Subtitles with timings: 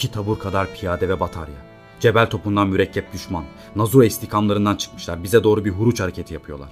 [0.00, 1.54] İki tabur kadar piyade ve batarya.
[2.00, 3.44] Cebel topundan mürekkep düşman.
[3.76, 5.22] Nazura istikamlarından çıkmışlar.
[5.22, 6.68] Bize doğru bir huruç hareketi yapıyorlar.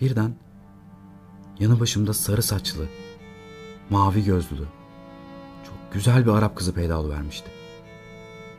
[0.00, 0.34] Birden
[1.58, 2.86] yanı başımda sarı saçlı,
[3.90, 4.56] mavi gözlü,
[5.64, 7.50] çok güzel bir Arap kızı peyda vermişti.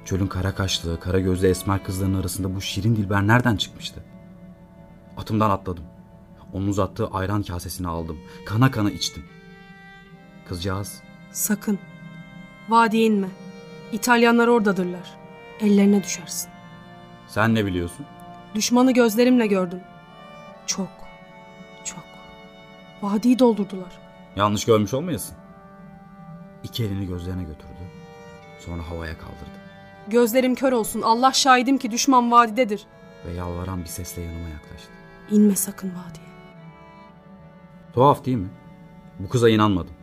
[0.06, 4.04] Çölün kara kaşlı, kara gözlü esmer kızların arasında bu şirin dilber nereden çıkmıştı?
[5.18, 5.84] Atımdan atladım.
[6.54, 8.18] Onun uzattığı ayran kasesini aldım.
[8.46, 9.24] Kana kana içtim.
[10.48, 11.80] Kızcağız Sakın.
[12.70, 13.43] Vadiye inme.
[13.94, 15.18] İtalyanlar oradadırlar.
[15.60, 16.50] Ellerine düşersin.
[17.28, 18.06] sen ne biliyorsun?
[18.56, 19.82] Düşmanı gözlerimle gördüm.
[20.68, 20.90] Çok,
[21.84, 22.04] çok.
[23.02, 24.00] Vadiyi doldurdular.
[24.36, 25.36] Yanlış görmüş olmayasın.
[26.64, 27.92] İki elini gözlerine götürdü.
[28.60, 29.60] Sonra havaya kaldırdı.
[30.08, 31.02] Gözlerim kör olsun.
[31.02, 32.86] Allah şahidim ki düşman vadidedir.
[33.26, 34.90] Ve yalvaran bir sesle yanıma yaklaştı.
[35.32, 36.28] İnme sakın vadiye.
[37.94, 38.50] Tuhaf değil mi?
[39.20, 39.94] Bu kıza inanmadım.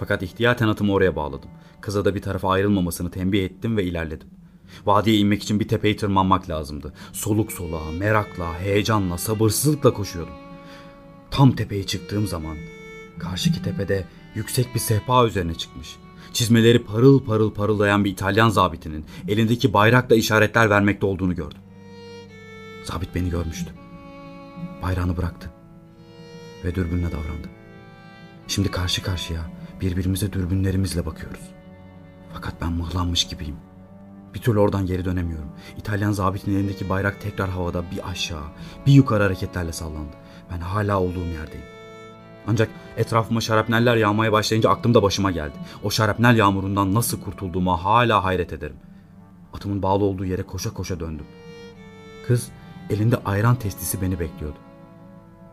[0.00, 1.50] Fakat ihtiyaten atımı oraya bağladım.
[1.80, 4.28] Kıza da bir tarafa ayrılmamasını tembih ettim ve ilerledim.
[4.86, 6.92] Vadiye inmek için bir tepeyi tırmanmak lazımdı.
[7.12, 10.34] Soluk soluğa, merakla, heyecanla, sabırsızlıkla koşuyordum.
[11.30, 12.56] Tam tepeye çıktığım zaman
[13.18, 15.96] karşıki tepede yüksek bir sehpa üzerine çıkmış.
[16.32, 21.60] Çizmeleri parıl parıl parıldayan bir İtalyan zabitinin elindeki bayrakla işaretler vermekte olduğunu gördüm.
[22.84, 23.72] Zabit beni görmüştü.
[24.82, 25.50] Bayrağını bıraktı
[26.64, 27.48] ve dürbünle davrandı.
[28.48, 31.50] Şimdi karşı karşıya birbirimize dürbünlerimizle bakıyoruz.
[32.32, 33.56] Fakat ben mıhlanmış gibiyim.
[34.34, 35.48] Bir türlü oradan geri dönemiyorum.
[35.78, 38.44] İtalyan zabitin elindeki bayrak tekrar havada bir aşağı,
[38.86, 40.16] bir yukarı hareketlerle sallandı.
[40.52, 41.66] Ben hala olduğum yerdeyim.
[42.46, 45.54] Ancak etrafıma şarapneller yağmaya başlayınca aklım da başıma geldi.
[45.84, 48.76] O şarapnel yağmurundan nasıl kurtulduğuma hala hayret ederim.
[49.52, 51.26] Atımın bağlı olduğu yere koşa koşa döndüm.
[52.26, 52.48] Kız
[52.90, 54.58] elinde ayran testisi beni bekliyordu.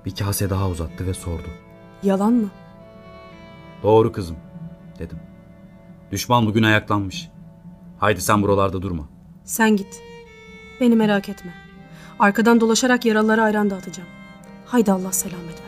[0.06, 1.47] Bir kase daha uzattı ve sordu.
[2.03, 2.50] Yalan mı?
[3.83, 4.38] Doğru kızım,
[5.00, 5.20] dedim.
[6.11, 7.30] Düşman bugün ayaklanmış.
[8.00, 9.09] Haydi sen buralarda durma.
[9.44, 10.02] Sen git.
[10.81, 11.53] Beni merak etme.
[12.19, 14.09] Arkadan dolaşarak yaralılara ayran dağıtacağım.
[14.66, 15.66] Haydi Allah selamet versin.